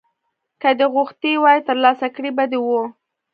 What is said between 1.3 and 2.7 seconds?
وای ترلاسه کړي به دې